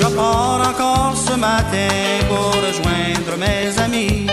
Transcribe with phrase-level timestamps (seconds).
[0.00, 1.88] Je pars encore ce matin
[2.28, 4.26] pour rejoindre mes amis.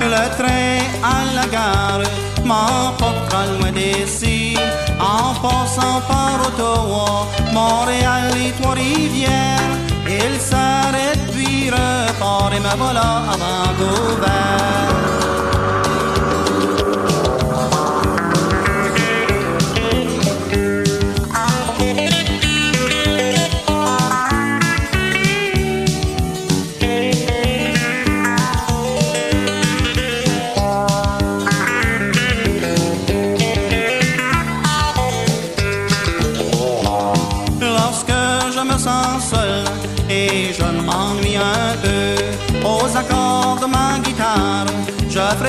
[0.00, 2.02] Le train à la gare
[2.44, 4.56] m'emportera loin d'ici.
[5.00, 13.36] En passant par Ottawa, Montréal et Trois-Rivières, il s'arrête puis repart et me voilà à
[13.42, 14.93] Vancouver.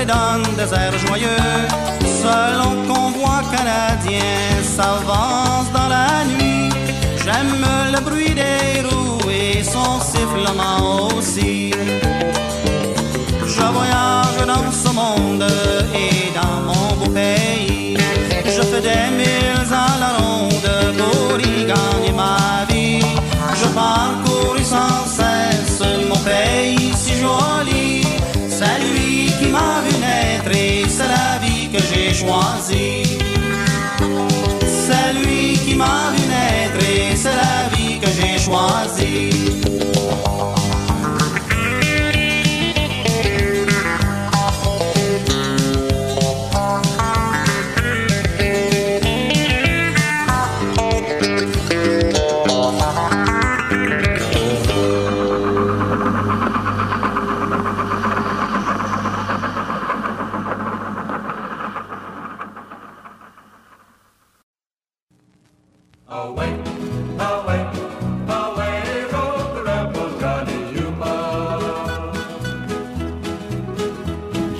[0.05, 1.27] Je fredonne des airs joyeux.
[2.21, 4.21] Selon convoi canadien
[4.63, 6.69] s'avance dans la nuit.
[7.23, 11.71] J'aime le bruit des roues et son sifflement aussi.
[13.45, 15.47] Je voyage dans ce monde
[15.93, 17.97] et dans mon beau pays.
[18.45, 22.34] Je fais des milles à la ronde pour y gagner ma
[30.87, 33.17] c'est la vie que j'ai choisie.
[34.85, 39.94] C'est lui qui m'a vu naître et c'est la vie que j'ai choisie.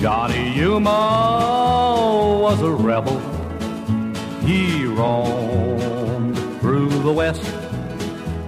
[0.05, 1.97] Johnny Yuma
[2.39, 3.19] was a rebel.
[4.45, 7.41] He roamed through the West.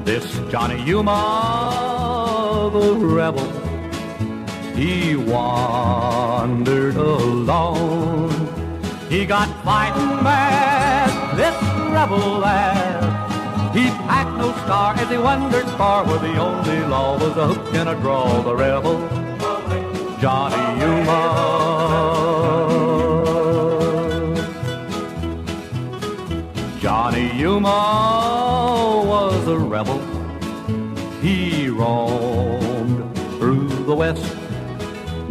[0.05, 3.47] This Johnny Yuma, the rebel,
[4.75, 8.29] he wandered alone.
[9.09, 11.55] He got fighting mad, this
[11.91, 13.75] rebel lad.
[13.75, 17.73] He packed no star as he wandered far, where the only law was a hook
[17.73, 18.43] and a draw.
[18.43, 18.99] The rebel,
[20.21, 21.06] Johnny Yuma.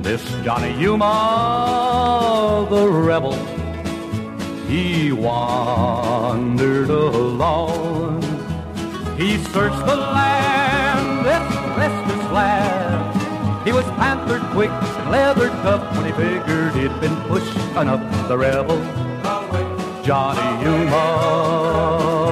[0.06, 3.34] This Johnny Yuma, the rebel,
[4.68, 8.22] he wandered alone.
[9.18, 11.42] He searched the land, this
[11.76, 13.66] restless lad.
[13.66, 18.28] He was panther quick and leather tough when he figured he'd been pushed enough.
[18.28, 18.78] The rebel,
[20.04, 22.25] Johnny Yuma.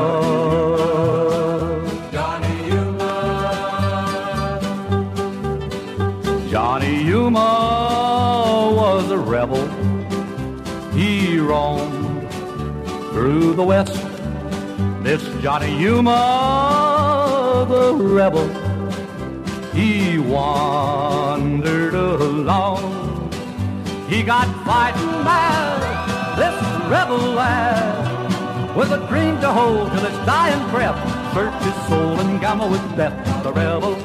[13.35, 13.95] Through the West.
[15.03, 18.47] This Johnny Yuma, the rebel,
[19.73, 23.29] he wandered alone.
[24.09, 25.81] He got fighting mad,
[26.39, 26.57] this
[26.89, 30.99] rebel lad, with a dream to hold till his dying breath.
[31.35, 33.17] Search his soul and gamble with death.
[33.43, 33.97] The rebel,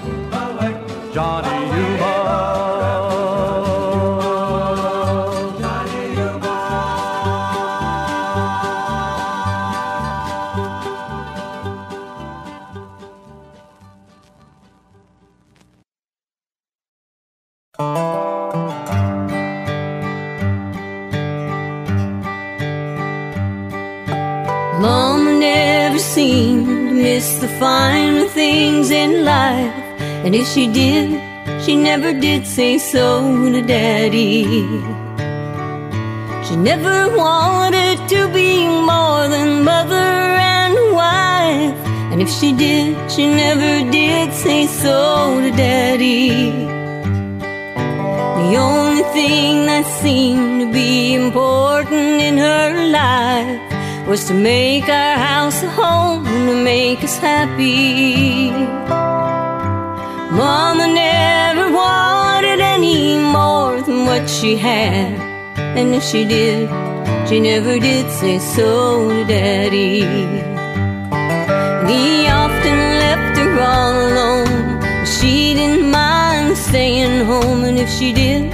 [1.13, 2.18] Johnny Yuma.
[24.79, 29.75] Mama never seemed to miss the finer things in life.
[30.23, 31.19] And if she did,
[31.65, 34.45] she never did say so to Daddy.
[36.47, 40.11] She never wanted to be more than mother
[40.55, 41.79] and wife.
[42.11, 46.51] And if she did, she never did say so to Daddy.
[48.39, 53.78] The only thing that seemed to be important in her life
[54.09, 58.49] was to make our house a home and to make us happy.
[60.35, 65.13] Mama never wanted any more than what she had,
[65.77, 66.67] and if she did,
[67.29, 70.01] she never did say so to Daddy.
[70.01, 77.89] And he often left her all alone, but she didn't mind staying home, and if
[77.91, 78.51] she did,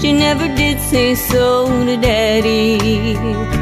[0.00, 3.61] she never did say so to Daddy.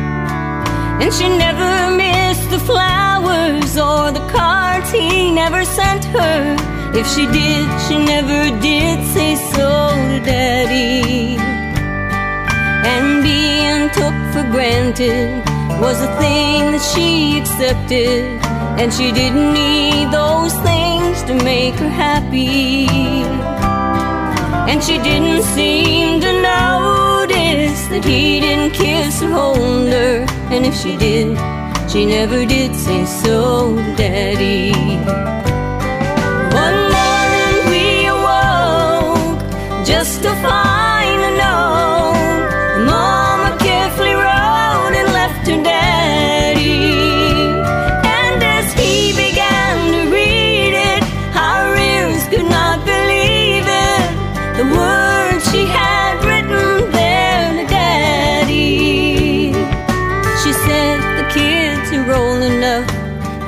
[1.01, 6.57] And she never missed the flowers or the cards he never sent her.
[6.93, 9.71] If she did, she never did say so
[10.11, 11.39] to Daddy.
[12.93, 15.43] And being took for granted
[15.81, 18.25] was a thing that she accepted.
[18.79, 22.87] And she didn't need those things to make her happy.
[24.71, 30.40] And she didn't seem to notice that he didn't kiss or hold her.
[30.53, 31.39] And if she did,
[31.91, 34.73] she never did say so Daddy.
[36.63, 40.80] One morning we awoke just to find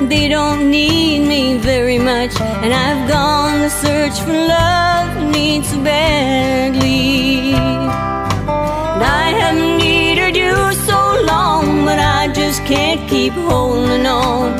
[0.09, 5.65] They don't need me very much, and I've gone to search for love and need
[5.65, 7.53] so badly.
[7.53, 10.55] And I haven't needed you
[10.85, 14.53] so long, but I just can't keep holding on.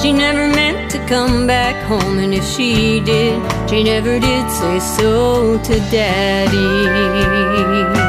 [0.00, 4.80] She never meant to come back home, and if she did, she never did say
[4.80, 8.07] so to Daddy.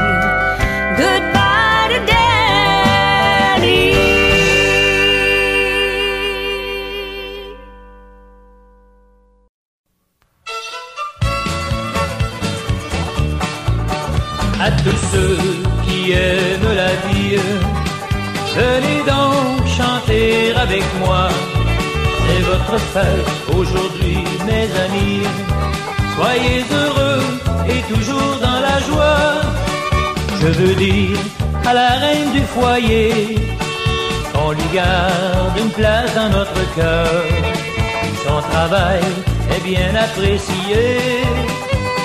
[22.78, 25.22] Fête aujourd'hui, mes amis.
[26.16, 27.24] Soyez heureux
[27.68, 29.42] et toujours dans la joie.
[30.42, 31.18] Je veux dire
[31.66, 33.36] à la reine du foyer
[34.34, 37.24] qu'on lui garde une place dans notre cœur.
[38.26, 39.02] Son travail
[39.56, 41.00] est bien apprécié.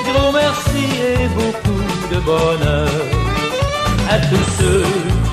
[0.08, 2.90] Gros merci et beaucoup de bonheur
[4.10, 4.84] à tous ceux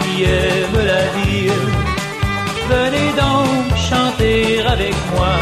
[0.02, 1.81] qui aiment la vie.
[2.72, 5.34] Venez donc chanter avec moi.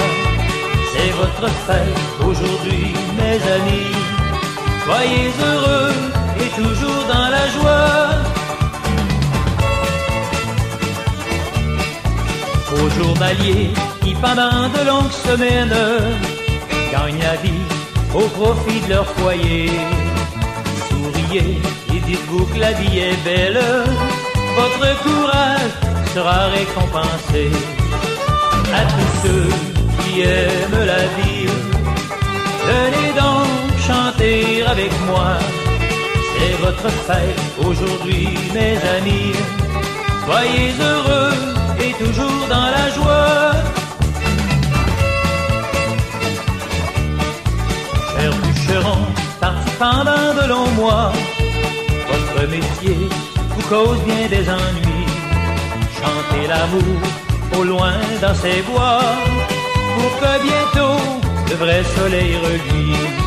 [0.91, 2.87] C'est votre fête aujourd'hui,
[3.19, 3.93] mes amis.
[4.83, 5.93] Soyez heureux
[6.41, 7.99] et toujours dans la joie.
[12.77, 13.69] Aux journaliers
[14.01, 15.81] qui pendant de longues semaines
[16.91, 17.65] gagnent la vie
[18.15, 19.69] au profit de leur foyer.
[20.89, 21.61] Souriez
[21.93, 23.61] et dites-vous que la vie est belle.
[24.57, 27.51] Votre courage sera récompensé.
[28.73, 29.50] À tous ceux
[30.00, 31.47] qui aiment la vie,
[32.69, 33.50] venez donc
[33.88, 35.31] chanter avec moi.
[36.33, 39.33] C'est votre fête aujourd'hui, mes amis.
[40.25, 41.33] Soyez heureux
[41.83, 43.51] et toujours dans la joie.
[48.13, 48.99] Cher bûcheron,
[49.39, 51.11] parti pendant de longs mois,
[52.11, 52.97] votre métier
[53.49, 54.98] vous cause bien des ennuis.
[56.01, 57.01] Chantez l'amour
[57.59, 59.01] au loin dans ces bois,
[59.95, 61.01] pour que bientôt
[61.49, 63.18] le vrai soleil reluise.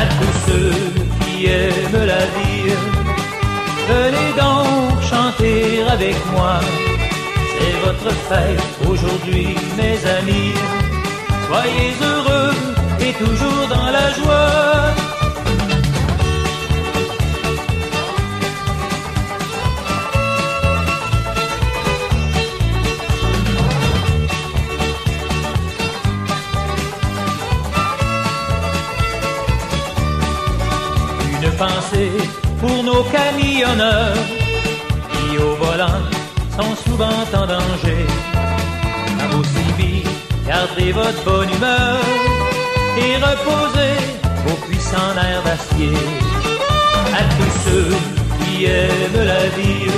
[0.00, 0.74] À tous ceux
[1.20, 2.72] qui aiment la vie,
[3.92, 6.60] venez donc chanter avec moi.
[7.52, 10.54] C'est votre fête aujourd'hui, mes amis.
[11.48, 12.54] Soyez heureux
[13.00, 13.79] et toujours dans
[33.00, 34.26] nos camionneurs
[35.10, 36.02] qui au volant
[36.56, 38.04] sont souvent en danger.
[39.22, 40.10] À vos civils,
[40.46, 41.98] gardez votre bonne humeur
[42.98, 43.98] et reposez
[44.44, 45.96] vos puissants nerfs d'acier.
[47.20, 47.92] À tous ceux
[48.38, 49.90] qui aiment la vie,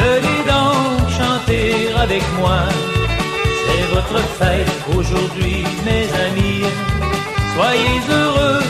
[0.00, 1.68] venez donc chanter
[2.04, 2.60] avec moi.
[3.64, 6.64] C'est votre fête aujourd'hui, mes amis.
[7.54, 8.67] Soyez heureux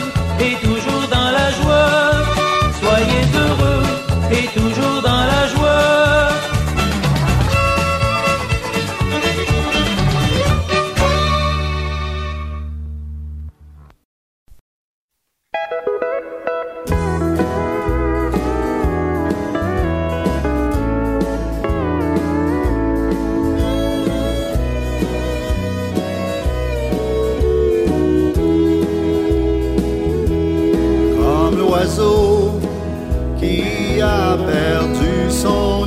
[31.17, 32.61] Comme l'oiseau
[33.39, 35.78] qui a perdu son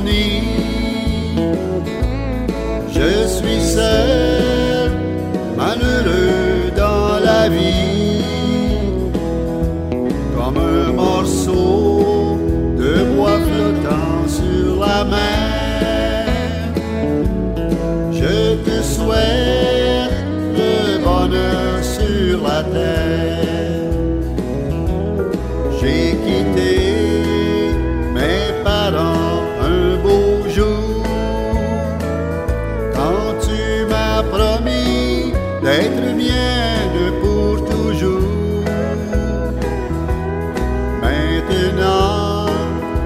[41.48, 42.46] maintenant,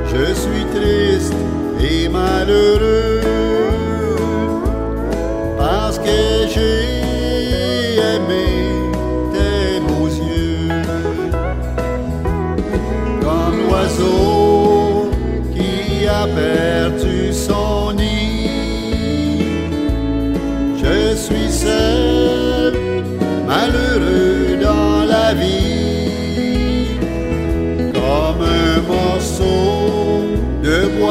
[0.07, 1.35] je suis triste
[1.81, 3.21] et malheureux.
[5.59, 6.36] Parce que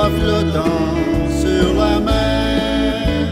[0.09, 0.95] flottant
[1.41, 3.27] sur la mer.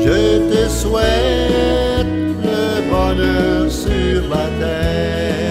[0.00, 2.06] Je te souhaite
[2.44, 5.45] le bonheur sur la terre.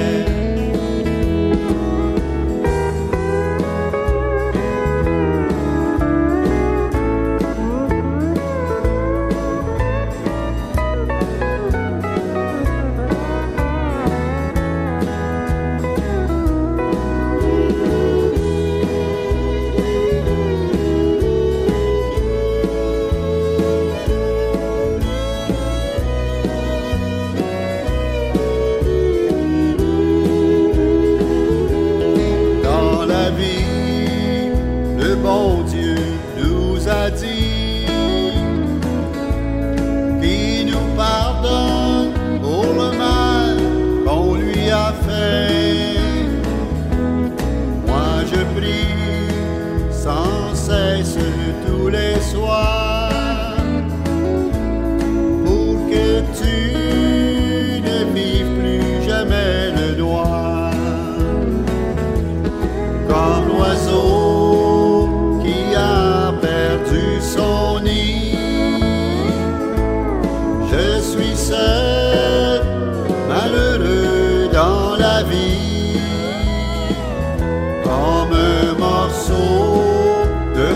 [50.05, 51.17] sans cesse
[51.65, 52.94] tous les soirs.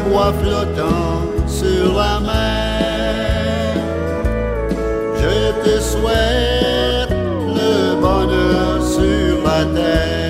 [0.07, 3.73] bois flottant sur la mer.
[5.15, 10.28] Je te souhaite le bonheur sur la terre.